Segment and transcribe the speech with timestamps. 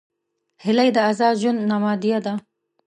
[0.63, 2.33] هیلۍ د آزاد ژوند نمادیه ده